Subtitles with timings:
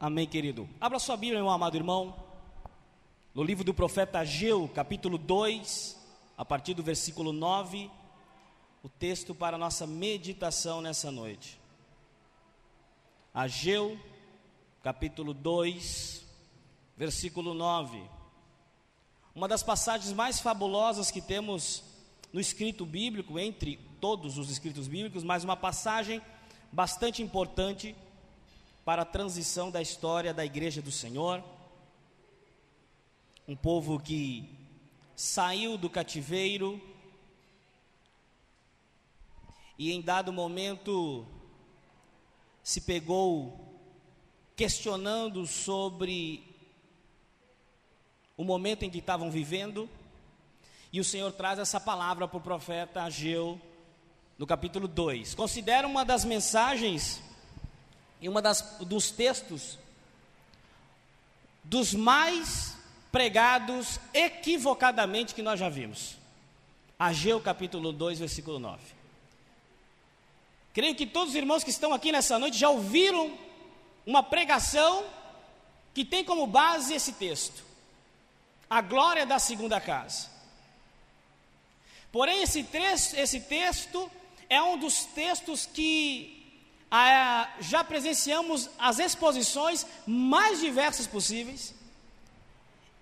[0.00, 0.68] Amém, querido.
[0.80, 2.14] Abra sua Bíblia, meu amado irmão,
[3.34, 5.98] no livro do profeta Ageu, capítulo 2,
[6.36, 7.90] a partir do versículo 9,
[8.80, 11.58] o texto para a nossa meditação nessa noite.
[13.34, 13.98] Ageu,
[14.84, 16.24] capítulo 2,
[16.96, 18.00] versículo 9.
[19.34, 21.82] Uma das passagens mais fabulosas que temos
[22.32, 26.22] no escrito bíblico, entre todos os escritos bíblicos, mas uma passagem
[26.70, 27.96] bastante importante
[28.88, 31.44] para a transição da história da igreja do Senhor.
[33.46, 34.48] Um povo que
[35.14, 36.80] saiu do cativeiro
[39.78, 41.26] e em dado momento
[42.62, 43.78] se pegou
[44.56, 46.42] questionando sobre
[48.38, 49.86] o momento em que estavam vivendo,
[50.90, 53.60] e o Senhor traz essa palavra para o profeta Ageu,
[54.38, 55.34] no capítulo 2.
[55.34, 57.27] Considera uma das mensagens
[58.20, 59.78] e uma das dos textos
[61.64, 62.76] dos mais
[63.12, 66.16] pregados equivocadamente que nós já vimos.
[66.98, 68.82] Ageu capítulo 2, versículo 9.
[70.72, 73.36] Creio que todos os irmãos que estão aqui nessa noite já ouviram
[74.06, 75.04] uma pregação
[75.92, 77.64] que tem como base esse texto.
[78.70, 80.30] A glória da segunda casa.
[82.12, 84.10] Porém, esse, texto, esse texto
[84.48, 86.37] é um dos textos que
[86.90, 91.74] ah, já presenciamos as exposições mais diversas possíveis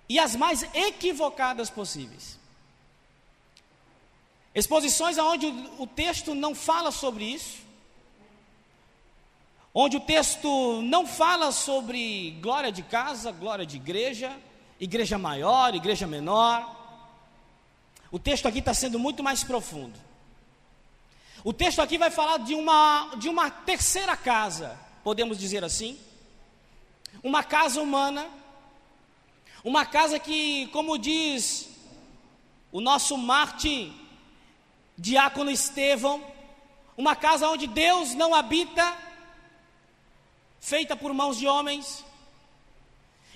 [0.09, 2.39] e as mais equivocadas possíveis.
[4.55, 5.47] Exposições onde
[5.79, 7.59] o texto não fala sobre isso,
[9.75, 14.35] onde o texto não fala sobre glória de casa, glória de igreja,
[14.81, 16.75] igreja maior, igreja menor.
[18.11, 20.06] O texto aqui está sendo muito mais profundo.
[21.47, 25.97] O texto aqui vai falar de uma, de uma terceira casa, podemos dizer assim.
[27.23, 28.27] Uma casa humana,
[29.63, 31.69] uma casa que, como diz
[32.73, 33.93] o nosso Marte,
[34.99, 36.21] diácono Estevão,
[36.97, 38.99] uma casa onde Deus não habita,
[40.59, 42.05] feita por mãos de homens.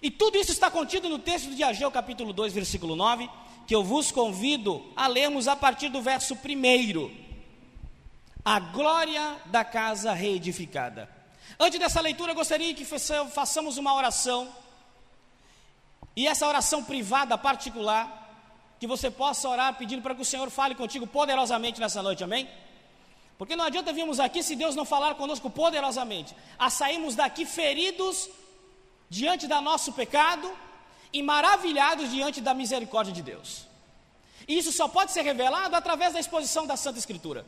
[0.02, 3.30] E tudo isso está contido no texto de Ageu, capítulo 2, versículo 9,
[3.68, 7.29] que eu vos convido a lermos a partir do verso 1
[8.44, 11.08] a glória da casa reedificada.
[11.58, 14.48] Antes dessa leitura, eu gostaria que façamos uma oração,
[16.16, 18.18] e essa oração privada, particular,
[18.78, 22.48] que você possa orar pedindo para que o Senhor fale contigo poderosamente nessa noite, amém?
[23.36, 28.28] Porque não adianta virmos aqui se Deus não falar conosco poderosamente, a sairmos daqui feridos
[29.08, 30.50] diante do nosso pecado
[31.12, 33.66] e maravilhados diante da misericórdia de Deus.
[34.48, 37.44] E isso só pode ser revelado através da exposição da Santa Escritura.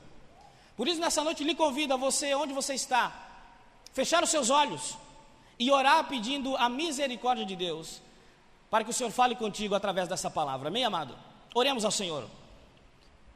[0.76, 3.12] Por isso, nessa noite, lhe convido a você, onde você está,
[3.92, 4.96] fechar os seus olhos
[5.58, 8.00] e orar pedindo a misericórdia de Deus,
[8.70, 10.68] para que o Senhor fale contigo através dessa palavra.
[10.68, 11.14] Amém, amado?
[11.54, 12.26] Oremos ao Senhor.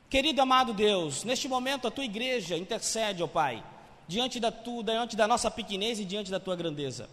[0.09, 3.63] Querido amado Deus, neste momento a tua igreja intercede, ó Pai,
[4.09, 7.11] diante da tua, diante da nossa pequenez e diante da tua grandeza,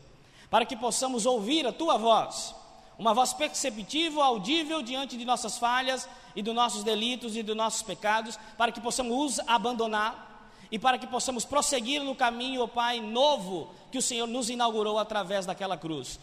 [0.50, 2.56] para que possamos ouvir a tua voz
[2.98, 7.82] uma voz perceptível, audível diante de nossas falhas e dos nossos delitos e dos nossos
[7.82, 13.00] pecados, para que possamos os abandonar e para que possamos prosseguir no caminho, ó Pai,
[13.00, 16.20] novo que o Senhor nos inaugurou através daquela cruz.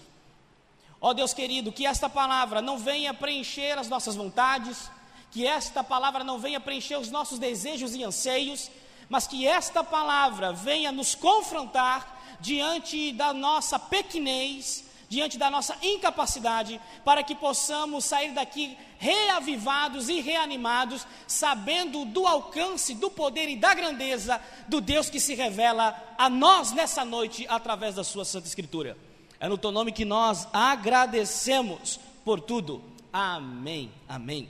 [1.01, 4.91] Ó Deus querido, que esta palavra não venha preencher as nossas vontades,
[5.31, 8.71] que esta palavra não venha preencher os nossos desejos e anseios,
[9.09, 16.81] mas que esta palavra venha nos confrontar diante da nossa pequenez, diante da nossa incapacidade,
[17.05, 23.75] para que possamos sair daqui reavivados e reanimados, sabendo do alcance, do poder e da
[23.75, 28.97] grandeza do Deus que se revela a nós nessa noite através da Sua Santa Escritura.
[29.41, 32.81] É no Teu nome que nós agradecemos por tudo.
[33.13, 33.91] Amém.
[34.09, 34.49] Amém.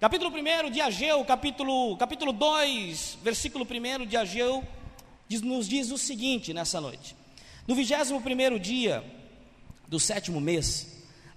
[0.00, 4.66] Capítulo 1 de Ageu, capítulo, capítulo 2, versículo 1 de Ageu,
[5.28, 7.14] diz, nos diz o seguinte nessa noite.
[7.68, 9.20] No vigésimo primeiro dia
[9.92, 10.86] do sétimo mês,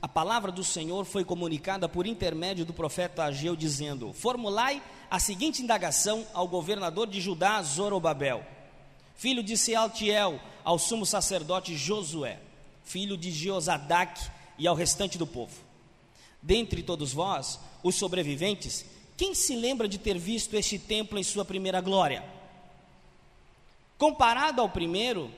[0.02, 4.82] a palavra do Senhor foi comunicada por intermédio do profeta Ageu, dizendo: Formulai
[5.12, 8.46] a seguinte indagação ao governador de Judá, Zorobabel,
[9.14, 12.40] filho de Sealtiel, ao sumo sacerdote Josué,
[12.86, 15.54] filho de Jeozadac, e ao restante do povo.
[16.42, 18.86] Dentre todos vós, os sobreviventes,
[19.18, 22.24] quem se lembra de ter visto este templo em sua primeira glória?
[23.98, 25.30] Comparado ao primeiro,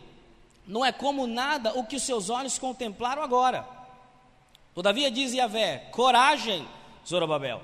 [0.67, 3.67] não é como nada o que os seus olhos contemplaram agora.
[4.75, 6.67] Todavia diz Yahvé: coragem,
[7.07, 7.61] Zorobabel.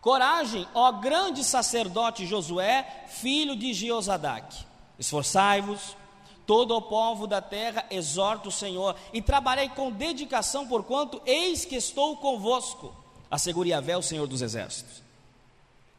[0.00, 4.64] Coragem, ó grande sacerdote Josué, filho de Jeozadac.
[4.98, 5.96] Esforçai-vos,
[6.46, 11.74] Todo o povo da terra exorta o Senhor, e trabalhei com dedicação, porquanto eis que
[11.74, 12.94] estou convosco,
[13.28, 15.02] assegure Yahvé, o Senhor dos Exércitos.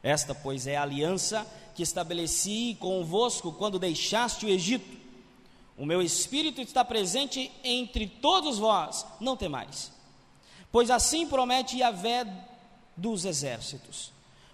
[0.01, 1.45] Esta, pois, é a aliança
[1.75, 4.97] que estabeleci convosco quando deixaste o Egito.
[5.77, 9.91] O meu espírito está presente entre todos vós, não temais.
[10.71, 12.25] Pois assim promete Yahvé
[12.95, 14.11] dos exércitos.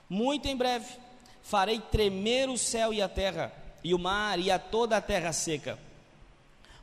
[0.09, 0.97] Muito em breve
[1.41, 3.53] farei tremer o céu e a terra
[3.83, 5.77] e o mar e a toda a terra seca.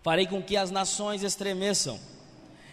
[0.03, 1.99] Farei com que as nações estremeçam,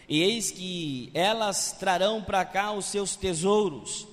[0.08, 4.08] e eis que elas trarão para cá os seus tesouros,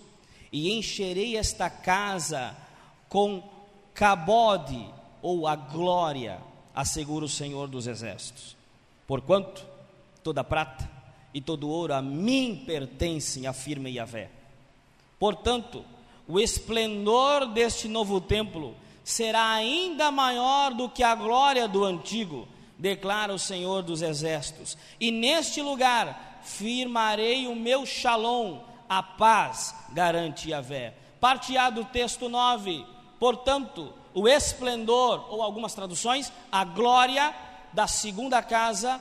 [0.50, 2.56] e encherei esta casa
[3.08, 3.42] com
[3.92, 4.88] cabode,
[5.22, 6.40] ou a glória,
[6.74, 8.56] assegura o Senhor dos Exércitos.
[9.06, 9.64] Porquanto
[10.22, 10.90] toda prata
[11.32, 14.30] e todo ouro a mim pertencem, afirma Yahvé.
[15.18, 15.84] Portanto,
[16.26, 18.74] o esplendor deste novo templo
[19.04, 22.48] será ainda maior do que a glória do antigo,
[22.78, 24.78] declara o Senhor dos Exércitos.
[24.98, 30.94] E neste lugar firmarei o meu shalom, a paz, garante Yahvé.
[31.20, 32.84] Parteado do texto 9,
[33.18, 37.34] portanto, o esplendor, ou algumas traduções, a glória
[37.72, 39.00] da segunda casa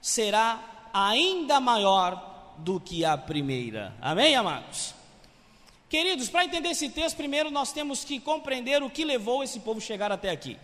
[0.00, 0.60] será
[0.92, 3.94] ainda maior do que a primeira.
[4.00, 4.94] Amém, amados?
[5.88, 9.78] Queridos, para entender esse texto, primeiro nós temos que compreender o que levou esse povo
[9.78, 10.58] a chegar até aqui.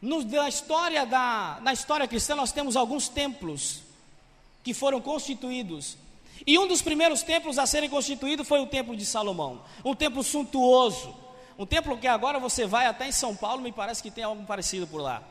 [0.00, 3.80] No, na, história da, na história cristã, nós temos alguns templos
[4.62, 5.96] que foram constituídos.
[6.46, 9.62] E um dos primeiros templos a serem constituídos foi o Templo de Salomão.
[9.84, 11.14] Um templo suntuoso.
[11.58, 14.44] Um templo que agora você vai até em São Paulo, me parece que tem algo
[14.44, 15.22] parecido por lá.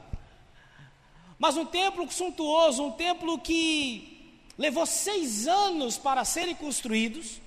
[1.37, 7.41] Mas um templo suntuoso, um templo que levou seis anos para serem construídos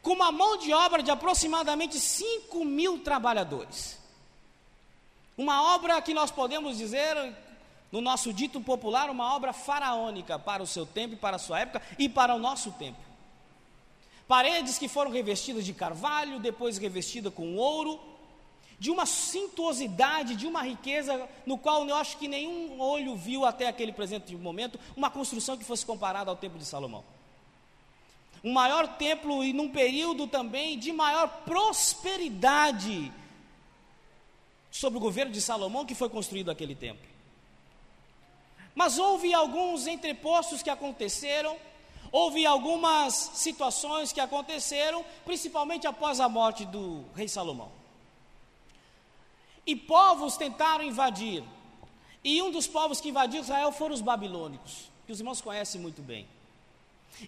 [0.00, 3.98] com uma mão de obra de aproximadamente 5 mil trabalhadores.
[5.36, 7.34] Uma obra que nós podemos dizer,
[7.94, 11.60] no nosso dito popular, uma obra faraônica para o seu tempo e para a sua
[11.60, 12.98] época e para o nosso tempo.
[14.26, 18.00] Paredes que foram revestidas de carvalho, depois revestidas com ouro,
[18.80, 23.68] de uma suntuosidade, de uma riqueza, no qual eu acho que nenhum olho viu até
[23.68, 27.04] aquele presente momento, uma construção que fosse comparada ao tempo de Salomão
[28.42, 33.10] um maior templo e num período também de maior prosperidade
[34.70, 37.13] sob o governo de Salomão que foi construído aquele templo.
[38.74, 41.56] Mas houve alguns entrepostos que aconteceram,
[42.10, 47.70] houve algumas situações que aconteceram, principalmente após a morte do rei Salomão.
[49.66, 51.44] E povos tentaram invadir.
[52.22, 56.02] E um dos povos que invadiu Israel foram os babilônicos, que os irmãos conhecem muito
[56.02, 56.26] bem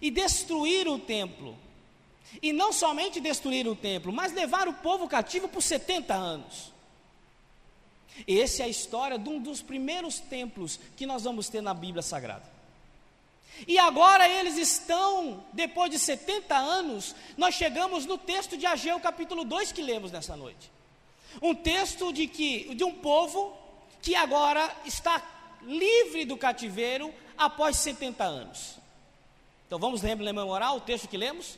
[0.01, 1.57] e destruir o templo.
[2.41, 6.73] E não somente destruir o templo, mas levar o povo cativo por 70 anos.
[8.27, 12.01] Essa é a história de um dos primeiros templos que nós vamos ter na Bíblia
[12.01, 12.57] Sagrada.
[13.67, 19.43] E agora eles estão, depois de 70 anos, nós chegamos no texto de Ageu, capítulo
[19.43, 20.71] 2, que lemos nessa noite.
[21.41, 23.57] Um texto de que de um povo
[24.01, 25.21] que agora está
[25.63, 28.75] livre do cativeiro após 70 anos.
[29.65, 31.57] Então vamos rememorar o texto que lemos?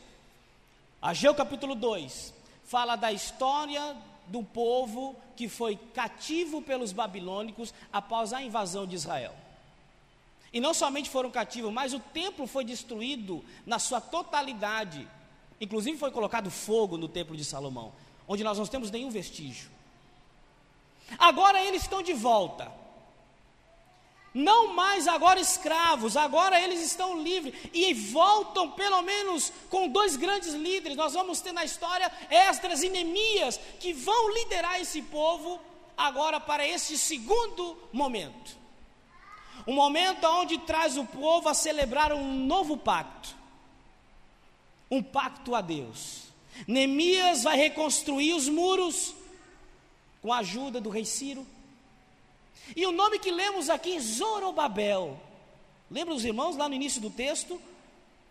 [1.01, 2.33] Ageu capítulo 2
[2.69, 3.97] fala da história
[4.29, 9.33] do povo que foi cativo pelos babilônicos após a invasão de Israel.
[10.51, 15.07] E não somente foram cativos, mas o templo foi destruído na sua totalidade.
[15.62, 17.91] Inclusive foi colocado fogo no templo de Salomão,
[18.27, 19.69] onde nós não temos nenhum vestígio.
[21.17, 22.71] Agora eles estão de volta
[24.33, 30.53] não mais agora escravos, agora eles estão livres e voltam pelo menos com dois grandes
[30.53, 30.98] líderes.
[30.98, 35.59] Nós vamos ter na história Esdras e Neemias que vão liderar esse povo
[35.98, 38.57] agora para esse segundo momento.
[39.67, 43.36] Um momento onde traz o povo a celebrar um novo pacto.
[44.89, 46.24] Um pacto a Deus.
[46.67, 49.13] Neemias vai reconstruir os muros
[50.21, 51.45] com a ajuda do rei Ciro.
[52.75, 55.19] E o nome que lemos aqui, Zorobabel.
[55.89, 57.61] Lembra os irmãos lá no início do texto?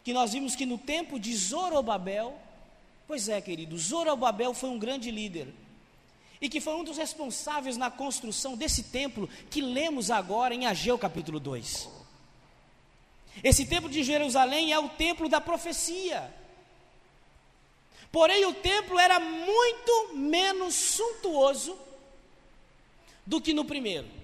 [0.04, 2.38] Que nós vimos que no tempo de Zorobabel,
[3.06, 5.48] pois é, querido, Zorobabel foi um grande líder.
[6.40, 10.96] E que foi um dos responsáveis na construção desse templo que lemos agora em Ageu
[10.96, 11.88] capítulo 2.
[13.42, 16.32] Esse templo de Jerusalém é o templo da profecia.
[18.10, 21.76] Porém, o templo era muito menos suntuoso
[23.26, 24.17] do que no primeiro.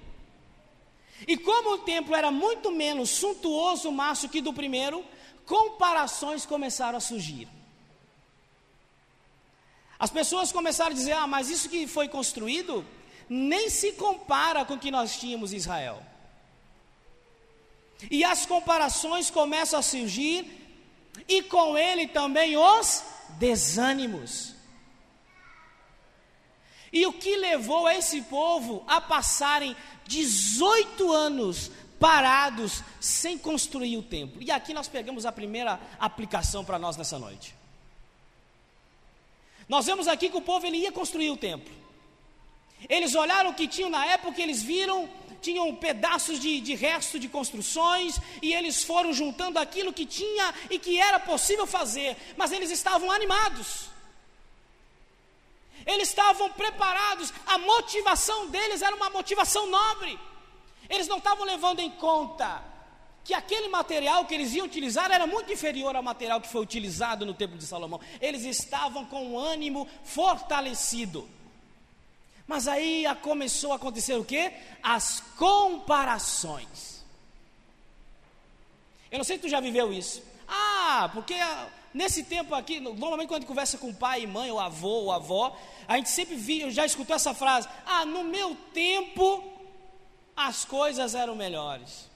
[1.26, 5.04] E como o templo era muito menos suntuoso macho que do primeiro,
[5.46, 7.48] comparações começaram a surgir.
[9.98, 12.84] As pessoas começaram a dizer: ah, mas isso que foi construído
[13.28, 16.02] nem se compara com o que nós tínhamos em Israel.
[18.10, 20.46] E as comparações começam a surgir,
[21.26, 23.02] e com ele também os
[23.38, 24.53] desânimos.
[26.94, 29.74] E o que levou esse povo a passarem
[30.06, 34.40] 18 anos parados sem construir o templo?
[34.40, 37.52] E aqui nós pegamos a primeira aplicação para nós nessa noite.
[39.68, 41.74] Nós vemos aqui que o povo ele ia construir o templo.
[42.88, 45.08] Eles olharam o que tinham na época, eles viram,
[45.42, 50.78] tinham pedaços de, de resto de construções, e eles foram juntando aquilo que tinha e
[50.78, 53.93] que era possível fazer, mas eles estavam animados.
[55.86, 60.18] Eles estavam preparados, a motivação deles era uma motivação nobre.
[60.88, 62.62] Eles não estavam levando em conta
[63.24, 67.24] que aquele material que eles iam utilizar era muito inferior ao material que foi utilizado
[67.24, 68.00] no templo de Salomão.
[68.20, 71.28] Eles estavam com o ânimo fortalecido.
[72.46, 74.52] Mas aí começou a acontecer o que?
[74.82, 77.02] As comparações.
[79.10, 80.22] Eu não sei se tu já viveu isso.
[80.46, 81.34] Ah, porque
[81.94, 85.12] nesse tempo aqui, normalmente quando a gente conversa com pai e mãe, ou avô ou
[85.12, 89.52] avó, a gente sempre via, já escutou essa frase: Ah, no meu tempo
[90.36, 92.10] as coisas eram melhores.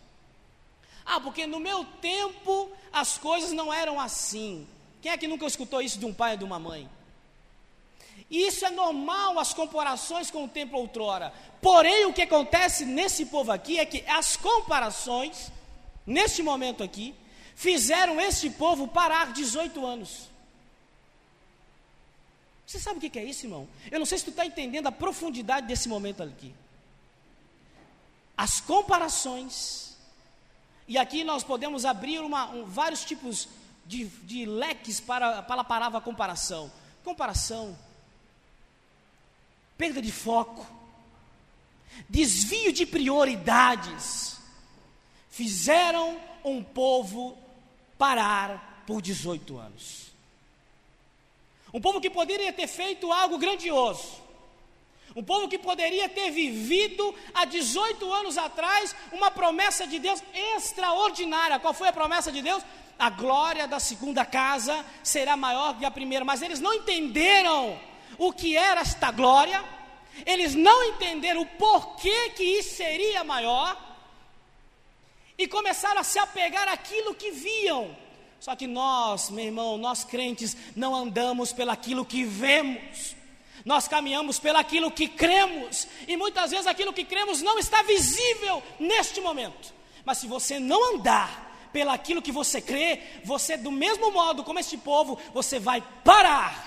[1.06, 4.66] Ah, porque no meu tempo as coisas não eram assim.
[5.00, 6.90] Quem é que nunca escutou isso de um pai e de uma mãe?
[8.30, 11.32] E isso é normal, as comparações com o tempo outrora.
[11.62, 15.50] Porém, o que acontece nesse povo aqui é que as comparações,
[16.04, 17.14] neste momento aqui,
[17.58, 20.28] fizeram este povo parar 18 anos.
[22.64, 23.68] Você sabe o que é isso, irmão?
[23.90, 26.54] Eu não sei se tu está entendendo a profundidade desse momento aqui.
[28.36, 29.96] As comparações
[30.86, 33.48] e aqui nós podemos abrir uma, um, vários tipos
[33.84, 36.70] de, de leques para, para a palavra comparação.
[37.02, 37.76] Comparação,
[39.76, 40.64] perda de foco,
[42.08, 44.38] desvio de prioridades,
[45.28, 47.47] fizeram um povo
[47.98, 50.08] parar por 18 anos.
[51.74, 54.22] Um povo que poderia ter feito algo grandioso,
[55.16, 61.58] um povo que poderia ter vivido há 18 anos atrás uma promessa de Deus extraordinária.
[61.58, 62.62] Qual foi a promessa de Deus?
[62.98, 66.24] A glória da segunda casa será maior que a primeira.
[66.24, 67.78] Mas eles não entenderam
[68.16, 69.64] o que era esta glória,
[70.26, 73.76] eles não entenderam o porquê que isso seria maior,
[75.38, 77.96] e começaram a se apegar àquilo que viam.
[78.40, 83.16] Só que nós, meu irmão, nós crentes, não andamos pelaquilo que vemos.
[83.64, 89.20] Nós caminhamos pelaquilo que cremos, e muitas vezes aquilo que cremos não está visível neste
[89.20, 89.74] momento.
[90.04, 94.76] Mas se você não andar pelaquilo que você crê, você do mesmo modo como este
[94.76, 96.66] povo, você vai parar.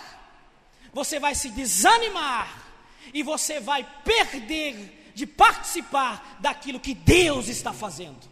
[0.94, 2.72] Você vai se desanimar
[3.14, 8.31] e você vai perder de participar daquilo que Deus está fazendo.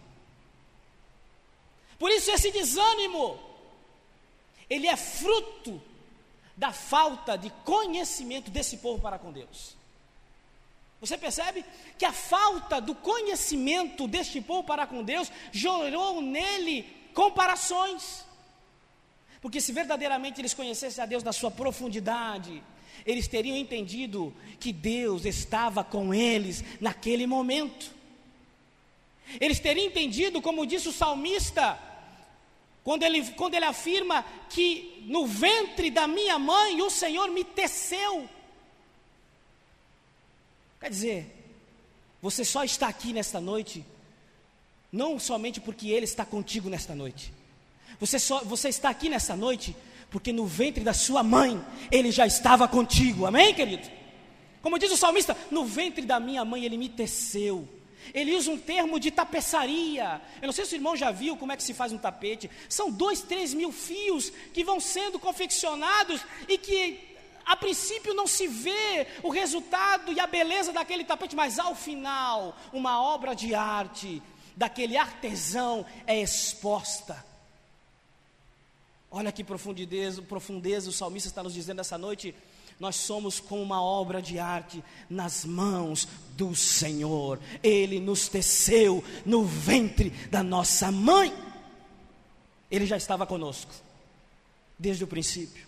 [1.99, 3.37] Por isso esse desânimo
[4.69, 5.81] ele é fruto
[6.55, 9.77] da falta de conhecimento desse povo para com Deus.
[11.01, 11.63] Você percebe
[11.97, 18.25] que a falta do conhecimento deste povo para com Deus gerou nele comparações.
[19.41, 22.61] Porque se verdadeiramente eles conhecessem a Deus na sua profundidade,
[23.05, 27.91] eles teriam entendido que Deus estava com eles naquele momento.
[29.39, 31.79] Eles teriam entendido, como disse o salmista,
[32.83, 38.27] quando ele, quando ele afirma que no ventre da minha mãe o Senhor me teceu.
[40.79, 41.39] Quer dizer,
[42.21, 43.85] você só está aqui nesta noite,
[44.91, 47.33] não somente porque Ele está contigo nesta noite.
[47.99, 49.75] Você, só, você está aqui nesta noite
[50.09, 53.25] porque no ventre da sua mãe Ele já estava contigo.
[53.25, 53.89] Amém, querido?
[54.61, 57.67] Como diz o salmista, no ventre da minha mãe Ele me teceu.
[58.13, 60.21] Ele usa um termo de tapeçaria.
[60.41, 62.49] Eu não sei se o irmão já viu como é que se faz um tapete.
[62.67, 66.99] São dois, três mil fios que vão sendo confeccionados e que
[67.45, 72.55] a princípio não se vê o resultado e a beleza daquele tapete, mas ao final,
[72.71, 74.21] uma obra de arte
[74.55, 77.25] daquele artesão é exposta.
[79.11, 82.35] Olha que profundeza, profundeza o salmista está nos dizendo essa noite
[82.79, 86.07] nós somos como uma obra de arte nas mãos
[86.37, 87.37] do Senhor.
[87.61, 91.33] Ele nos teceu no ventre da nossa mãe.
[92.71, 93.73] Ele já estava conosco
[94.77, 95.67] desde o princípio.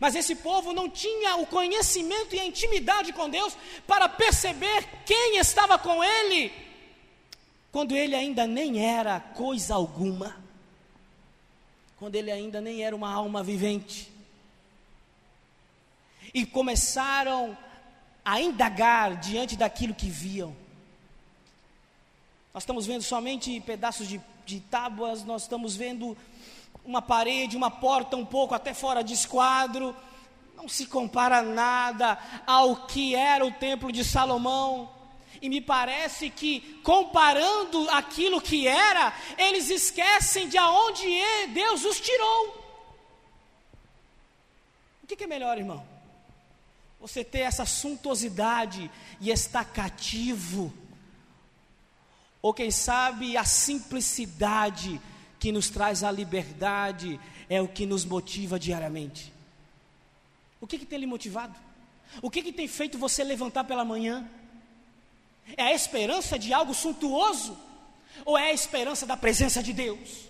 [0.00, 5.38] Mas esse povo não tinha o conhecimento e a intimidade com Deus para perceber quem
[5.38, 6.52] estava com ele,
[7.72, 10.36] quando ele ainda nem era coisa alguma,
[11.96, 14.09] quando ele ainda nem era uma alma vivente
[16.32, 17.56] e começaram
[18.24, 20.54] a indagar diante daquilo que viam.
[22.52, 26.16] Nós estamos vendo somente pedaços de, de tábuas, nós estamos vendo
[26.84, 29.94] uma parede, uma porta um pouco até fora de esquadro,
[30.56, 34.90] não se compara nada ao que era o templo de Salomão.
[35.40, 41.08] E me parece que, comparando aquilo que era, eles esquecem de onde
[41.54, 42.48] Deus os tirou.
[45.02, 45.89] O que, que é melhor, irmão?
[47.00, 48.90] Você ter essa suntuosidade
[49.20, 50.72] e estar cativo,
[52.42, 55.00] ou quem sabe a simplicidade
[55.38, 59.32] que nos traz a liberdade é o que nos motiva diariamente.
[60.60, 61.58] O que, que tem lhe motivado?
[62.20, 64.28] O que, que tem feito você levantar pela manhã?
[65.56, 67.56] É a esperança de algo suntuoso?
[68.24, 70.29] Ou é a esperança da presença de Deus?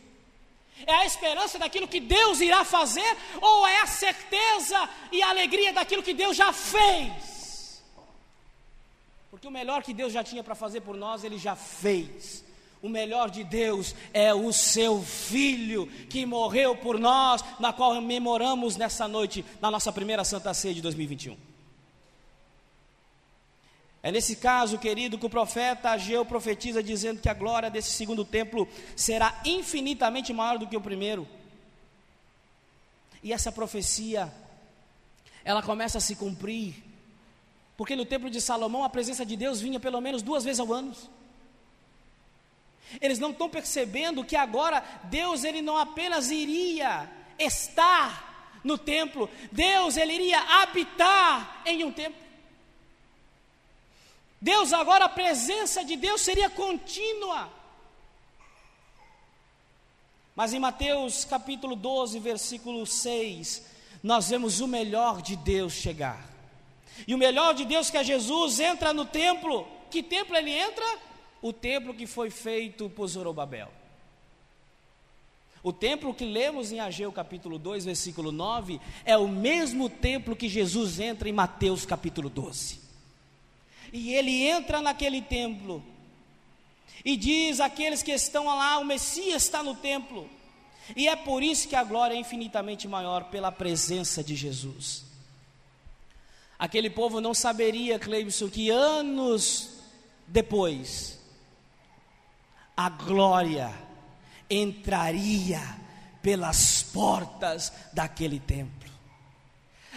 [0.87, 3.17] É a esperança daquilo que Deus irá fazer?
[3.41, 7.83] Ou é a certeza e a alegria daquilo que Deus já fez?
[9.31, 12.45] Porque o melhor que Deus já tinha para fazer por nós, Ele já fez.
[12.83, 18.77] O melhor de Deus é o seu Filho que morreu por nós, na qual memoramos
[18.77, 21.50] nessa noite, na nossa primeira Santa Ceia de 2021.
[24.02, 28.25] É nesse caso, querido, que o profeta Ageu profetiza dizendo que a glória desse segundo
[28.25, 28.66] templo
[28.97, 31.28] será infinitamente maior do que o primeiro.
[33.23, 34.33] E essa profecia,
[35.45, 36.83] ela começa a se cumprir,
[37.76, 40.73] porque no templo de Salomão a presença de Deus vinha pelo menos duas vezes ao
[40.73, 40.95] ano.
[43.00, 49.97] Eles não estão percebendo que agora Deus ele não apenas iria estar no templo, Deus
[49.99, 52.30] ele iria habitar em um templo.
[54.40, 57.50] Deus agora a presença de Deus seria contínua.
[60.35, 63.66] Mas em Mateus capítulo 12, versículo 6,
[64.02, 66.28] nós vemos o melhor de Deus chegar.
[67.06, 69.66] E o melhor de Deus que é Jesus entra no templo.
[69.90, 70.85] Que templo ele entra?
[71.42, 73.68] o templo que foi feito por Zorobabel.
[75.62, 80.48] O templo que lemos em Ageu capítulo 2, versículo 9, é o mesmo templo que
[80.48, 82.89] Jesus entra em Mateus capítulo 12.
[83.92, 85.83] E ele entra naquele templo
[87.05, 90.29] e diz àqueles que estão lá: o Messias está no templo.
[90.96, 95.05] E é por isso que a glória é infinitamente maior pela presença de Jesus.
[96.59, 99.79] Aquele povo não saberia, Cleibson, que anos
[100.26, 101.18] depois,
[102.76, 103.72] a glória
[104.48, 105.61] entraria
[106.20, 108.90] pelas portas daquele templo.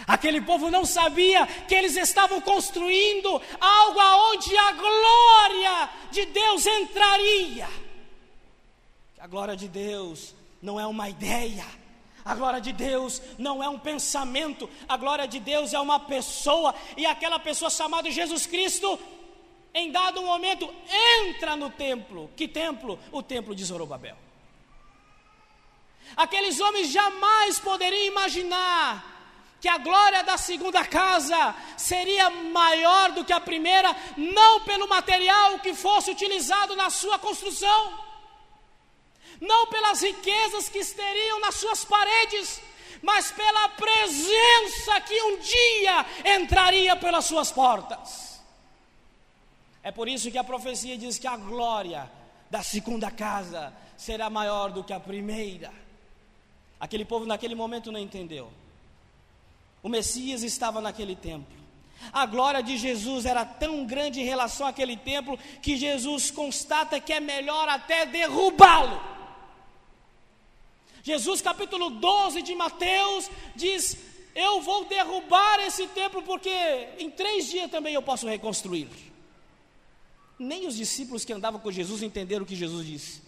[0.06, 7.68] Aquele povo não sabia que eles estavam construindo algo aonde a glória de Deus entraria.
[9.18, 11.64] A glória de Deus não é uma ideia,
[12.24, 16.74] a glória de Deus não é um pensamento, a glória de Deus é uma pessoa,
[16.96, 18.98] e aquela pessoa chamada Jesus Cristo
[19.74, 20.72] em dado momento,
[21.18, 22.30] entra no templo.
[22.36, 22.96] Que templo?
[23.10, 24.16] O templo de Zorobabel.
[26.16, 29.13] Aqueles homens jamais poderiam imaginar
[29.64, 35.58] que a glória da segunda casa seria maior do que a primeira, não pelo material
[35.60, 37.98] que fosse utilizado na sua construção,
[39.40, 42.60] não pelas riquezas que estariam nas suas paredes,
[43.00, 48.42] mas pela presença que um dia entraria pelas suas portas.
[49.82, 52.12] É por isso que a profecia diz que a glória
[52.50, 55.72] da segunda casa será maior do que a primeira.
[56.78, 58.52] Aquele povo naquele momento não entendeu.
[59.84, 61.54] O Messias estava naquele templo.
[62.10, 67.12] A glória de Jesus era tão grande em relação àquele templo que Jesus constata que
[67.12, 68.98] é melhor até derrubá-lo.
[71.02, 73.98] Jesus, capítulo 12 de Mateus, diz:
[74.34, 76.50] Eu vou derrubar esse templo porque
[76.98, 78.88] em três dias também eu posso reconstruir.
[80.38, 83.22] Nem os discípulos que andavam com Jesus entenderam o que Jesus disse.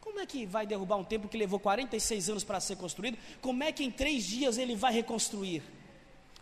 [0.00, 3.18] Como é que vai derrubar um templo que levou 46 anos para ser construído?
[3.42, 5.62] Como é que em três dias ele vai reconstruir?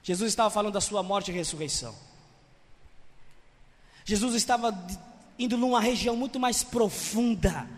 [0.03, 1.95] Jesus estava falando da sua morte e ressurreição.
[4.05, 4.73] Jesus estava
[5.39, 7.69] indo numa região muito mais profunda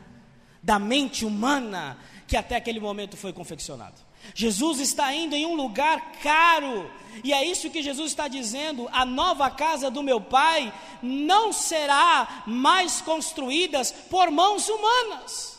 [0.63, 4.01] da mente humana que até aquele momento foi confeccionado.
[4.35, 6.91] Jesus está indo em um lugar caro,
[7.25, 12.45] e é isso que Jesus está dizendo: a nova casa do meu pai não será
[12.47, 15.59] mais construída por mãos humanas.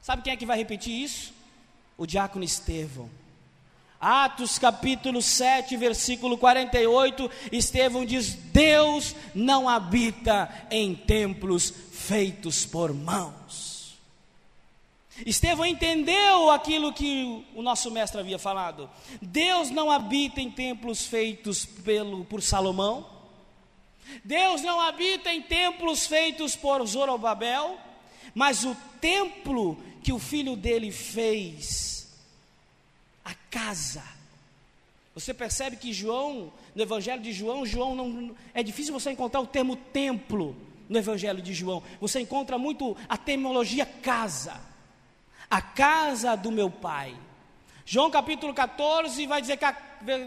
[0.00, 1.34] Sabe quem é que vai repetir isso?
[1.98, 3.10] O diácono Estevão.
[4.08, 13.96] Atos capítulo 7, versículo 48, Estevão diz: Deus não habita em templos feitos por mãos.
[15.26, 18.88] Estevão entendeu aquilo que o nosso mestre havia falado.
[19.20, 23.04] Deus não habita em templos feitos pelo, por Salomão.
[24.22, 27.76] Deus não habita em templos feitos por Zorobabel,
[28.32, 32.05] mas o templo que o filho dele fez,
[33.26, 34.04] a casa.
[35.12, 39.46] Você percebe que João, no Evangelho de João, João não é difícil você encontrar o
[39.46, 40.56] termo templo
[40.88, 41.82] no Evangelho de João.
[42.00, 44.60] Você encontra muito a terminologia casa.
[45.50, 47.16] A casa do meu pai.
[47.84, 49.72] João capítulo 14 vai dizer que a,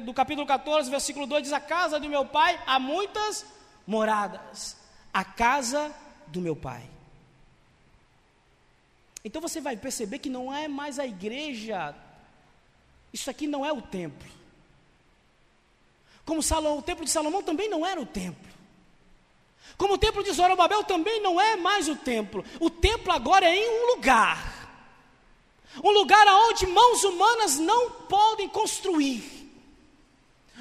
[0.04, 3.46] do capítulo 14, versículo 2 diz: A casa do meu pai há muitas
[3.88, 4.76] moradas.
[5.14, 5.94] A casa
[6.28, 6.84] do meu pai.
[9.24, 11.96] Então você vai perceber que não é mais a igreja,
[13.14, 14.28] isso aqui não é o templo.
[16.26, 18.50] Como o templo de Salomão também não era o templo.
[19.78, 22.44] Como o templo de Zorobabel também não é mais o templo.
[22.60, 24.60] O templo agora é em um lugar.
[25.84, 29.24] Um lugar onde mãos humanas não podem construir.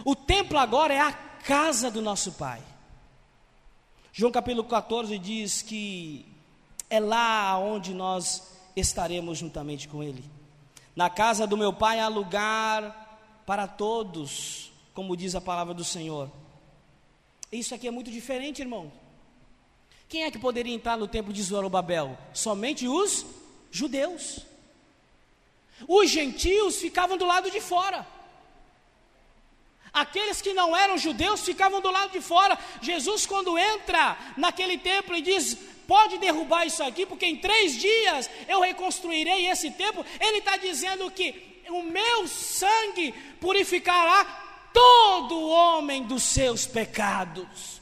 [0.04, 2.62] O templo agora é a casa do nosso Pai.
[4.12, 6.24] João capítulo 14 diz que
[6.88, 10.37] é lá onde nós estaremos juntamente com Ele.
[10.98, 16.28] Na casa do meu Pai há lugar para todos, como diz a palavra do Senhor.
[17.52, 18.90] Isso aqui é muito diferente, irmão.
[20.08, 22.18] Quem é que poderia entrar no templo de Zorobabel?
[22.34, 23.24] Somente os
[23.70, 24.40] judeus.
[25.86, 28.04] Os gentios ficavam do lado de fora.
[29.92, 32.58] Aqueles que não eram judeus ficavam do lado de fora.
[32.82, 35.58] Jesus, quando entra naquele templo e diz:
[35.88, 40.04] Pode derrubar isso aqui, porque em três dias eu reconstruirei esse templo.
[40.20, 44.22] Ele está dizendo que o meu sangue purificará
[44.70, 47.80] todo homem dos seus pecados.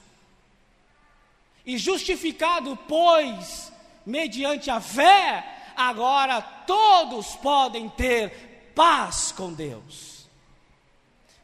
[1.66, 3.72] E justificado, pois,
[4.06, 10.15] mediante a fé, agora todos podem ter paz com Deus.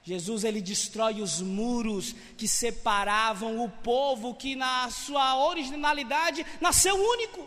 [0.04, 7.46] Jesus ele destrói os muros que separavam o povo que na sua originalidade nasceu único.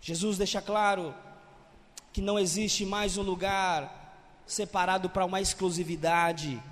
[0.00, 1.14] Jesus deixa claro
[2.12, 4.04] que não existe mais um lugar
[4.46, 6.62] separado para uma exclusividade.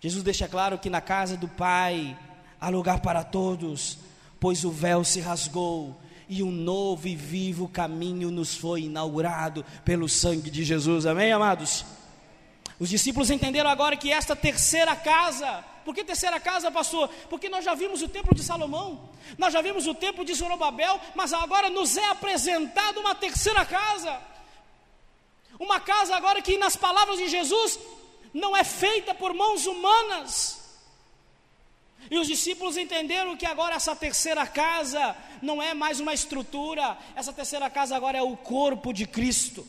[0.00, 2.16] Jesus deixa claro que na casa do Pai
[2.60, 3.98] há lugar para todos,
[4.38, 10.08] pois o véu se rasgou e um novo e vivo caminho nos foi inaugurado pelo
[10.08, 11.06] sangue de Jesus.
[11.06, 11.84] Amém, amados?
[12.78, 17.08] Os discípulos entenderam agora que esta terceira casa, por que terceira casa, pastor?
[17.28, 21.00] Porque nós já vimos o templo de Salomão, nós já vimos o templo de Zorobabel,
[21.14, 24.20] mas agora nos é apresentado uma terceira casa.
[25.58, 27.80] Uma casa agora que, nas palavras de Jesus,
[28.32, 30.58] não é feita por mãos humanas.
[32.08, 37.32] E os discípulos entenderam que agora essa terceira casa não é mais uma estrutura, essa
[37.32, 39.66] terceira casa agora é o corpo de Cristo.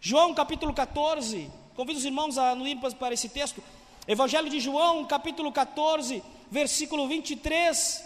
[0.00, 3.62] João capítulo 14, Convido os irmãos a ir para esse texto.
[4.06, 8.04] Evangelho de João, capítulo 14, versículo 23.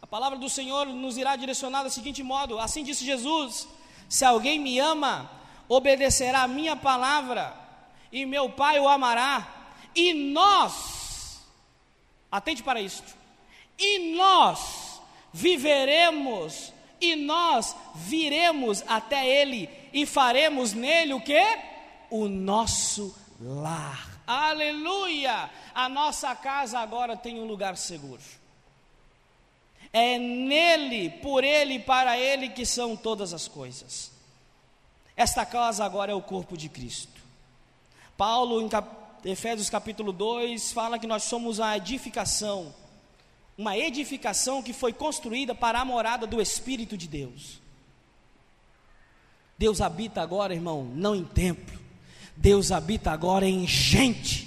[0.00, 3.68] A palavra do Senhor nos irá direcionar da seguinte modo: Assim disse Jesus:
[4.08, 5.30] Se alguém me ama,
[5.68, 7.54] obedecerá a minha palavra,
[8.10, 11.42] e meu Pai o amará, e nós,
[12.32, 13.14] atente para isto,
[13.78, 15.02] e nós
[15.34, 21.42] viveremos, e nós viremos até Ele e faremos nele o que?
[22.10, 24.20] O nosso lar.
[24.26, 25.48] Aleluia!
[25.74, 28.20] A nossa casa agora tem um lugar seguro.
[29.90, 34.12] É nele, por ele e para ele que são todas as coisas.
[35.16, 37.22] Esta casa agora é o corpo de Cristo.
[38.18, 39.06] Paulo, em cap...
[39.24, 42.72] Efésios capítulo 2, fala que nós somos a edificação,
[43.56, 47.65] uma edificação que foi construída para a morada do Espírito de Deus.
[49.58, 51.78] Deus habita agora, irmão, não em templo.
[52.36, 54.46] Deus habita agora em gente.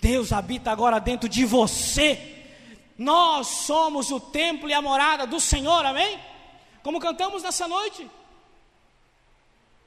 [0.00, 2.46] Deus habita agora dentro de você.
[2.96, 6.18] Nós somos o templo e a morada do Senhor, amém?
[6.82, 8.10] Como cantamos nessa noite.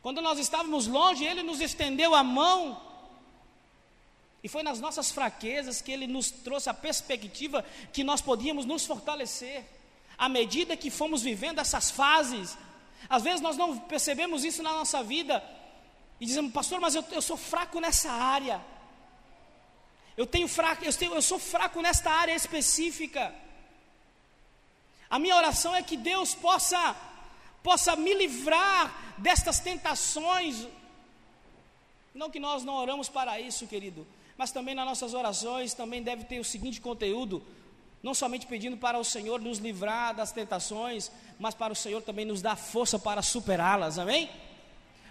[0.02, 2.80] Quando nós estávamos longe, Ele nos estendeu a mão.
[4.44, 8.86] E foi nas nossas fraquezas que Ele nos trouxe a perspectiva que nós podíamos nos
[8.86, 9.64] fortalecer.
[10.18, 12.58] À medida que fomos vivendo essas fases,
[13.10, 15.44] às vezes nós não percebemos isso na nossa vida
[16.20, 18.62] e dizemos, pastor, mas eu, eu sou fraco nessa área.
[20.16, 23.34] Eu tenho fraco, eu, tenho, eu sou fraco nesta área específica.
[25.10, 26.96] A minha oração é que Deus possa
[27.64, 30.68] possa me livrar destas tentações.
[32.14, 34.06] Não que nós não oramos para isso, querido,
[34.38, 37.44] mas também nas nossas orações também deve ter o seguinte conteúdo:
[38.04, 42.26] não somente pedindo para o Senhor nos livrar das tentações, mas para o Senhor também
[42.26, 44.30] nos dar força para superá-las, amém?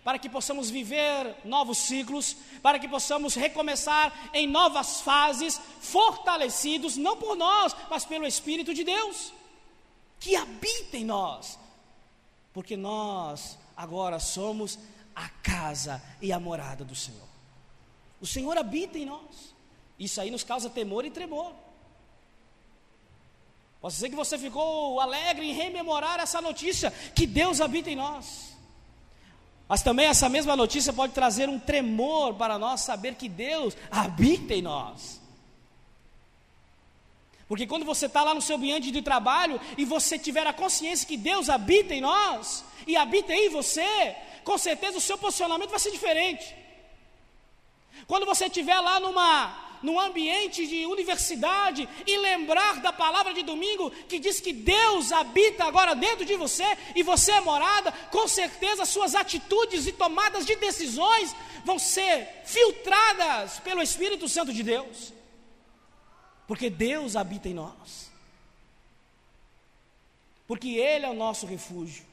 [0.04, 7.16] para que possamos viver novos ciclos, para que possamos recomeçar em novas fases, fortalecidos não
[7.16, 9.32] por nós, mas pelo Espírito de Deus,
[10.18, 11.58] que habita em nós,
[12.52, 14.78] porque nós agora somos
[15.14, 17.28] a casa e a morada do Senhor.
[18.20, 19.54] O Senhor habita em nós,
[19.98, 21.52] isso aí nos causa temor e tremor.
[23.82, 28.56] Pode ser que você ficou alegre em rememorar essa notícia, que Deus habita em nós.
[29.68, 34.54] Mas também essa mesma notícia pode trazer um tremor para nós saber que Deus habita
[34.54, 35.20] em nós.
[37.48, 41.06] Porque quando você está lá no seu ambiente de trabalho e você tiver a consciência
[41.06, 45.80] que Deus habita em nós e habita em você, com certeza o seu posicionamento vai
[45.80, 46.54] ser diferente.
[48.06, 53.90] Quando você estiver lá numa num ambiente de universidade e lembrar da palavra de domingo
[54.08, 56.64] que diz que Deus habita agora dentro de você
[56.94, 63.58] e você é morada, com certeza suas atitudes e tomadas de decisões vão ser filtradas
[63.60, 65.12] pelo Espírito Santo de Deus.
[66.46, 68.10] Porque Deus habita em nós.
[70.46, 72.04] Porque Ele é o nosso refúgio.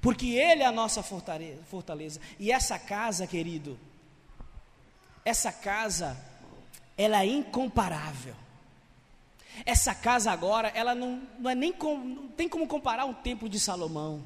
[0.00, 2.20] Porque Ele é a nossa fortaleza.
[2.38, 3.78] E essa casa, querido,
[5.24, 6.16] essa casa
[6.96, 8.34] ela é incomparável.
[9.64, 13.48] Essa casa agora, ela não, não é nem com, não tem como comparar um templo
[13.48, 14.22] de Salomão,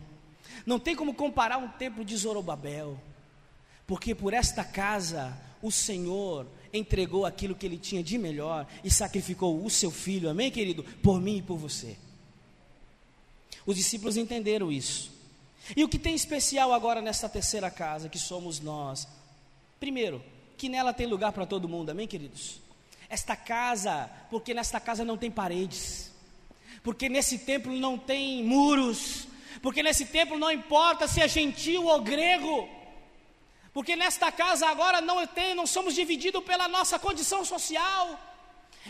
[0.66, 3.00] não tem como comparar um templo de Zorobabel,
[3.86, 9.64] porque por esta casa o Senhor entregou aquilo que ele tinha de melhor e sacrificou
[9.64, 10.84] o seu filho, amém, querido?
[11.02, 11.96] Por mim e por você.
[13.66, 15.12] Os discípulos entenderam isso.
[15.76, 19.06] E o que tem especial agora nesta terceira casa, que somos nós?
[19.78, 20.22] Primeiro,
[20.60, 22.60] que nela tem lugar para todo mundo, amém, queridos?
[23.08, 26.12] Esta casa, porque nesta casa não tem paredes,
[26.82, 29.26] porque nesse templo não tem muros,
[29.62, 32.68] porque nesse templo não importa se é gentil ou grego,
[33.72, 38.20] porque nesta casa agora não tem, não somos divididos pela nossa condição social.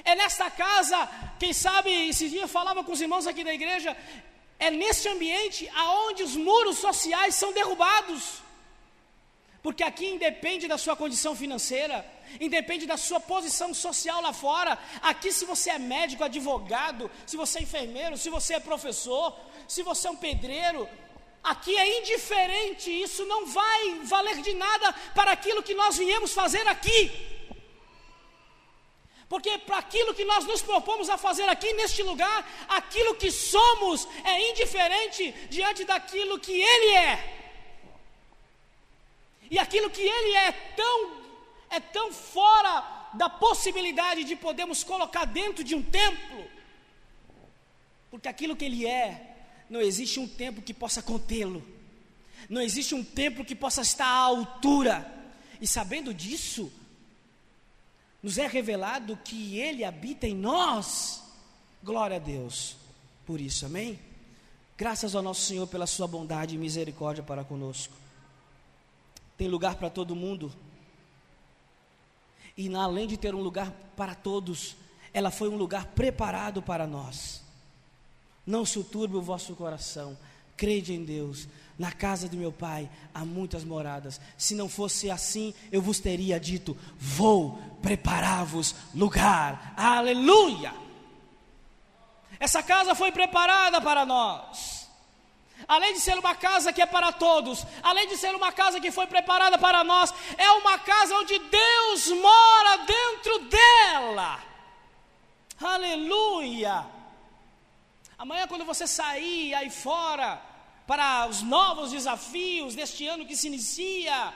[0.04, 3.96] É nesta casa, quem sabe, esse dia eu falava com os irmãos aqui da igreja,
[4.58, 8.49] é nesse ambiente aonde os muros sociais são derrubados.
[9.62, 12.04] Porque aqui independe da sua condição financeira,
[12.40, 14.78] independe da sua posição social lá fora.
[15.02, 19.82] Aqui, se você é médico, advogado, se você é enfermeiro, se você é professor, se
[19.82, 20.88] você é um pedreiro,
[21.42, 22.90] aqui é indiferente.
[22.90, 27.10] Isso não vai valer de nada para aquilo que nós viemos fazer aqui.
[29.28, 34.08] Porque para aquilo que nós nos propomos a fazer aqui neste lugar, aquilo que somos
[34.24, 37.39] é indiferente diante daquilo que Ele é.
[39.50, 41.20] E aquilo que ele é tão
[41.68, 46.44] é tão fora da possibilidade de podermos colocar dentro de um templo.
[48.10, 49.36] Porque aquilo que ele é,
[49.68, 51.64] não existe um templo que possa contê-lo.
[52.48, 55.12] Não existe um templo que possa estar à altura.
[55.60, 56.72] E sabendo disso,
[58.22, 61.22] nos é revelado que ele habita em nós.
[61.82, 62.76] Glória a Deus
[63.26, 63.96] por isso, amém?
[64.76, 67.94] Graças ao nosso Senhor pela sua bondade e misericórdia para conosco
[69.40, 70.52] tem lugar para todo mundo.
[72.54, 74.76] E além de ter um lugar para todos,
[75.14, 77.40] ela foi um lugar preparado para nós.
[78.44, 80.14] Não se turbe o vosso coração,
[80.58, 81.48] crede em Deus.
[81.78, 84.20] Na casa de meu pai há muitas moradas.
[84.36, 89.72] Se não fosse assim, eu vos teria dito: Vou preparar-vos lugar.
[89.74, 90.74] Aleluia!
[92.38, 94.79] Essa casa foi preparada para nós
[95.70, 98.90] além de ser uma casa que é para todos, além de ser uma casa que
[98.90, 104.42] foi preparada para nós, é uma casa onde Deus mora dentro dela.
[105.60, 106.84] Aleluia!
[108.18, 110.42] Amanhã, quando você sair aí fora
[110.88, 114.34] para os novos desafios deste ano que se inicia,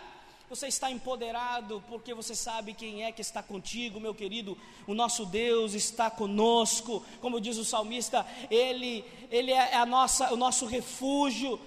[0.55, 4.57] você está empoderado porque você sabe quem é que está contigo, meu querido.
[4.87, 7.05] O nosso Deus está conosco.
[7.21, 11.61] Como diz o salmista, ele, ele é a nossa, o nosso refúgio.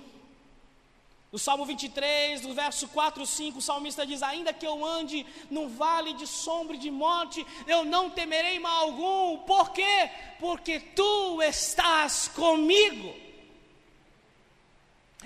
[1.30, 5.26] No Salmo 23, no verso 4 e 5, o salmista diz: Ainda que eu ande
[5.52, 9.40] num vale de sombra e de morte, eu não temerei mal algum.
[9.40, 10.10] Por quê?
[10.40, 13.14] Porque tu estás comigo.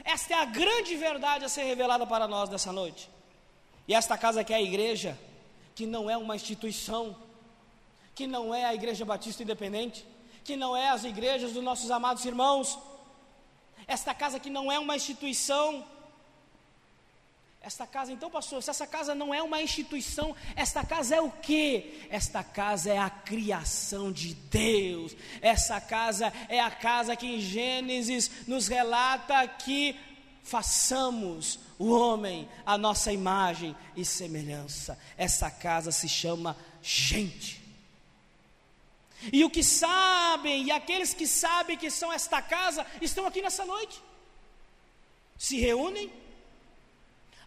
[0.04, 3.08] Esta é a grande verdade a ser revelada para nós nessa noite.
[3.92, 5.20] E esta casa que é a igreja,
[5.76, 7.14] que não é uma instituição,
[8.16, 10.06] que não é a Igreja Batista Independente,
[10.46, 12.80] que não é as igrejas dos nossos amados irmãos,
[13.86, 15.86] esta casa que não é uma instituição,
[17.62, 21.30] esta casa, então, pastor, se essa casa não é uma instituição, esta casa é o
[21.30, 22.08] que?
[22.10, 25.14] Esta casa é a criação de Deus.
[25.42, 30.00] Essa casa é a casa que em Gênesis nos relata que
[30.44, 34.98] façamos o homem a nossa imagem e semelhança.
[35.18, 37.62] Essa casa se chama gente.
[39.32, 43.66] E o que sabem, e aqueles que sabem que são esta casa, estão aqui nessa
[43.66, 44.02] noite.
[45.38, 46.12] Se reúnem,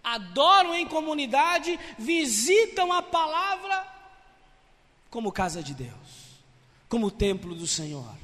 [0.03, 3.93] adoram em comunidade, visitam a palavra
[5.11, 6.43] como casa de Deus,
[6.89, 8.15] como templo do Senhor.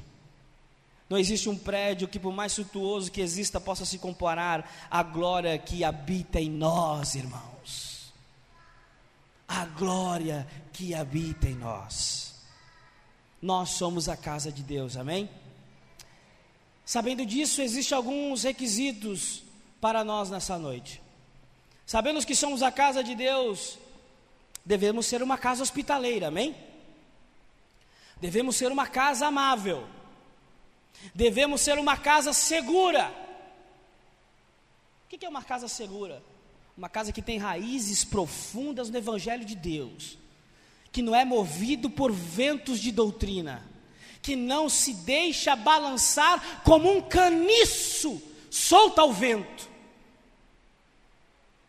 [1.11, 5.57] Não existe um prédio que, por mais suntuoso que exista, possa se comparar à glória
[5.59, 8.13] que habita em nós, irmãos.
[9.45, 12.35] A glória que habita em nós.
[13.41, 15.29] Nós somos a casa de Deus, amém?
[16.85, 19.43] Sabendo disso, existem alguns requisitos
[19.81, 21.01] para nós nessa noite.
[21.85, 23.77] Sabendo que somos a casa de Deus,
[24.65, 26.55] devemos ser uma casa hospitaleira, amém?
[28.21, 29.85] Devemos ser uma casa amável
[31.13, 33.11] Devemos ser uma casa segura.
[35.05, 36.23] O que é uma casa segura?
[36.77, 40.17] Uma casa que tem raízes profundas no Evangelho de Deus,
[40.91, 43.63] que não é movido por ventos de doutrina,
[44.21, 49.69] que não se deixa balançar como um caniço solto ao vento.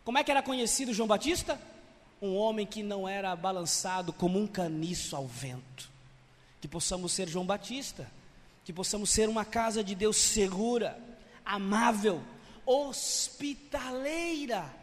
[0.05, 1.59] Como é que era conhecido João Batista?
[2.21, 5.89] Um homem que não era balançado como um caniço ao vento.
[6.61, 8.09] Que possamos ser João Batista
[8.63, 10.97] que possamos ser uma casa de Deus segura,
[11.45, 12.23] amável,
[12.65, 14.73] hospitaleira,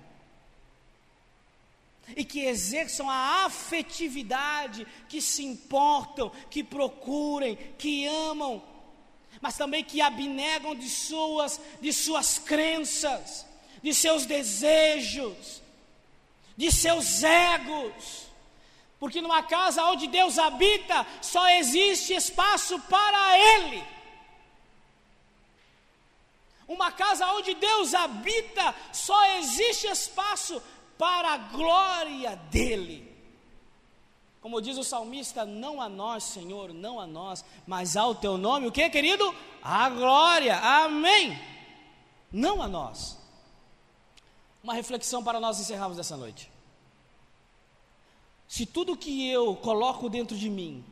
[2.16, 8.62] e que exerçam a afetividade, que se importam, que procurem, que amam,
[9.40, 13.46] mas também que abnegam de suas, de suas crenças,
[13.82, 15.62] de seus desejos,
[16.56, 18.29] de seus egos
[19.00, 23.82] porque numa casa onde Deus habita, só existe espaço para Ele.
[26.68, 30.62] Uma casa onde Deus habita, só existe espaço
[30.98, 33.10] para a glória dEle.
[34.42, 38.66] Como diz o salmista, não a nós, Senhor, não a nós, mas ao teu nome,
[38.66, 39.34] o que, querido?
[39.62, 41.38] A glória, amém.
[42.30, 43.18] Não a nós.
[44.62, 46.50] Uma reflexão para nós encerrarmos essa noite.
[48.50, 50.84] Se tudo que eu coloco dentro de mim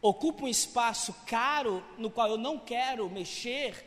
[0.00, 3.84] ocupa um espaço caro no qual eu não quero mexer,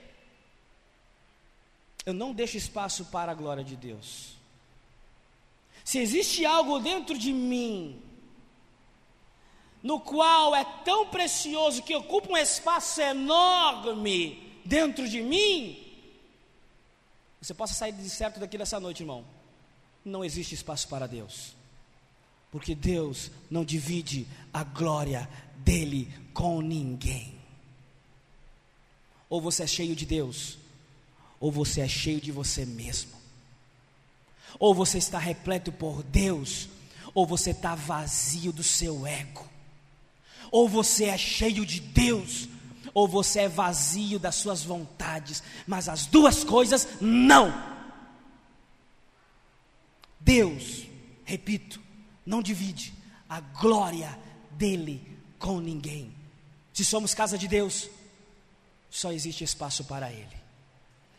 [2.05, 4.35] eu não deixo espaço para a glória de Deus.
[5.83, 7.99] Se existe algo dentro de mim,
[9.81, 15.83] no qual é tão precioso que ocupa um espaço enorme dentro de mim,
[17.41, 19.25] você possa sair de certo daqui dessa noite, irmão.
[20.05, 21.57] Não existe espaço para Deus.
[22.51, 27.39] Porque Deus não divide a glória dele com ninguém.
[29.29, 30.57] Ou você é cheio de Deus,
[31.39, 33.11] ou você é cheio de você mesmo.
[34.57, 36.67] Ou você está repleto por Deus,
[37.13, 39.47] ou você está vazio do seu ego.
[40.51, 42.49] Ou você é cheio de Deus,
[42.93, 45.43] ou você é vazio das suas vontades.
[45.67, 47.53] Mas as duas coisas não.
[50.19, 50.87] Deus,
[51.23, 51.79] repito,
[52.25, 52.93] não divide
[53.27, 54.17] a glória
[54.51, 56.13] dele com ninguém.
[56.73, 57.89] Se somos casa de Deus,
[58.89, 60.37] só existe espaço para ele.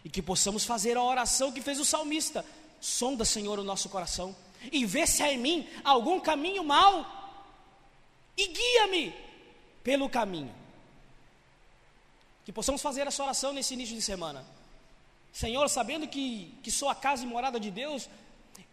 [0.05, 2.45] E que possamos fazer a oração que fez o salmista:
[2.81, 4.35] sonda, Senhor, o nosso coração
[4.71, 7.07] e vê se há em mim algum caminho mau
[8.37, 9.15] e guia-me
[9.83, 10.55] pelo caminho.
[12.45, 14.45] Que possamos fazer essa oração nesse início de semana.
[15.33, 18.09] Senhor, sabendo que, que sou a casa e morada de Deus,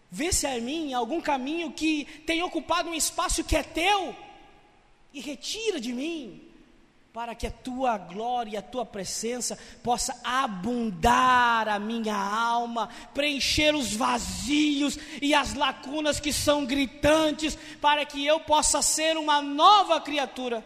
[0.10, 4.16] Vê se há em mim algum caminho que tem ocupado um espaço que é teu
[5.14, 6.42] e retira de mim,
[7.12, 13.74] para que a tua glória e a tua presença possa abundar a minha alma, preencher
[13.74, 20.00] os vazios e as lacunas que são gritantes, para que eu possa ser uma nova
[20.00, 20.66] criatura,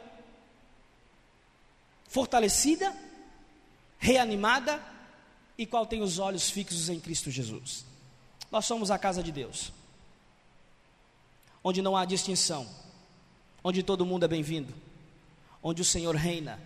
[2.09, 2.93] fortalecida,
[3.97, 4.83] reanimada
[5.57, 7.90] e qual tem os olhos fixos em Cristo Jesus.
[8.51, 9.71] Nós somos a casa de Deus,
[11.63, 12.67] onde não há distinção,
[13.63, 14.73] onde todo mundo é bem-vindo,
[15.63, 16.59] onde o Senhor reina,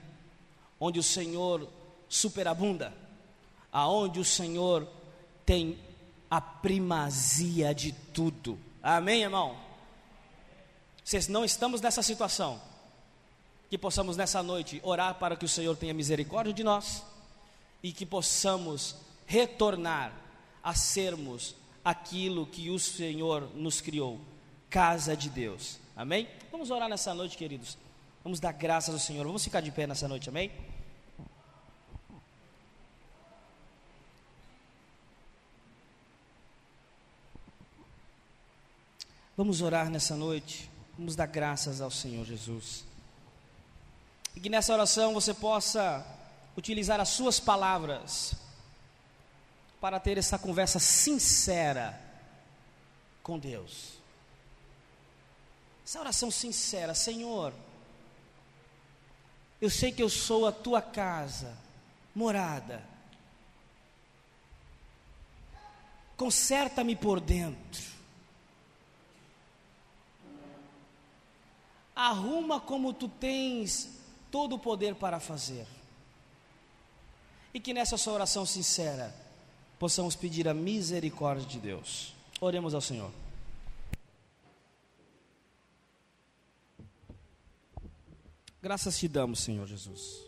[0.80, 1.70] onde o Senhor
[2.10, 2.92] superabunda,
[3.72, 4.88] aonde o Senhor
[5.46, 5.78] tem
[6.30, 8.58] a primazia de tudo.
[8.82, 9.56] Amém, irmão?
[11.04, 12.60] Se não estamos nessa situação,
[13.70, 17.04] que possamos nessa noite orar para que o Senhor tenha misericórdia de nós
[17.84, 18.96] e que possamos
[19.28, 20.12] retornar
[20.64, 21.56] a sermos
[21.86, 24.20] aquilo que o Senhor nos criou
[24.72, 25.80] casa de Deus.
[25.96, 26.28] Amém?
[26.52, 27.78] Vamos orar nessa noite, queridos.
[28.24, 29.24] Vamos dar graças ao Senhor.
[29.24, 30.52] Vamos ficar de pé nessa noite, amém?
[39.38, 40.68] Vamos orar nessa noite.
[40.98, 42.84] Vamos dar graças ao Senhor Jesus.
[44.36, 46.04] E que nessa oração você possa
[46.58, 48.45] utilizar as suas palavras
[49.86, 52.02] para ter essa conversa sincera
[53.22, 54.00] com Deus.
[55.86, 57.54] Essa oração sincera, Senhor,
[59.62, 61.56] eu sei que eu sou a tua casa,
[62.16, 62.84] morada.
[66.18, 67.84] Conserta-me por dentro.
[71.96, 73.88] Arruma como tu tens
[74.32, 75.68] todo o poder para fazer.
[77.54, 79.25] E que nessa sua oração sincera
[79.80, 82.14] possamos pedir a misericórdia de Deus.
[82.40, 83.12] Oremos ao Senhor.
[88.62, 90.24] Graças te damos, Senhor Jesus.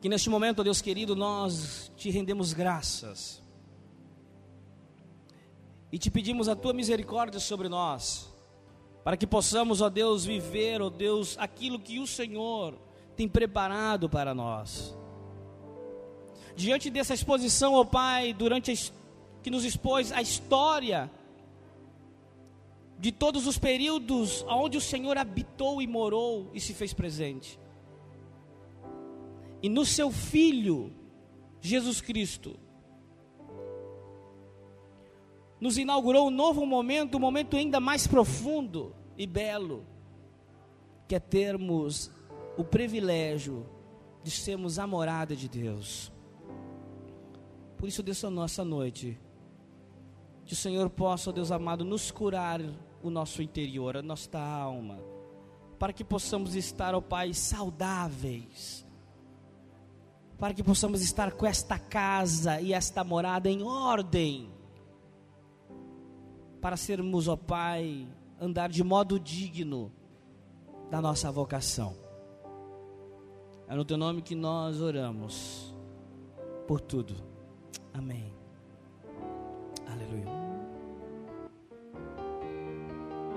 [0.00, 3.40] Que neste momento, ó Deus querido, nós te rendemos graças.
[5.90, 8.32] E te pedimos a tua misericórdia sobre nós
[9.04, 12.74] para que possamos, ó Deus, viver, ó Deus, aquilo que o Senhor
[13.16, 14.96] tem preparado para nós.
[16.54, 18.74] Diante dessa exposição, ó Pai, durante a,
[19.42, 21.10] que nos expôs a história
[22.98, 27.58] de todos os períodos onde o Senhor habitou e morou e se fez presente.
[29.62, 30.92] E no seu Filho,
[31.60, 32.56] Jesus Cristo,
[35.60, 39.86] nos inaugurou um novo momento, um momento ainda mais profundo e belo,
[41.06, 42.10] que é termos
[42.56, 43.64] o privilégio
[44.22, 46.12] de sermos a morada de Deus.
[47.82, 49.18] Por isso, Deus, nossa noite,
[50.44, 52.60] que o Senhor possa, Deus amado, nos curar
[53.02, 55.00] o nosso interior, a nossa alma,
[55.80, 58.86] para que possamos estar, ó Pai, saudáveis,
[60.38, 64.48] para que possamos estar com esta casa e esta morada em ordem
[66.60, 68.06] para sermos, ó Pai,
[68.40, 69.92] andar de modo digno
[70.88, 71.96] da nossa vocação.
[73.66, 75.74] É no teu nome que nós oramos
[76.68, 77.31] por tudo.
[77.94, 78.32] Amém.
[79.86, 80.51] Aleluia.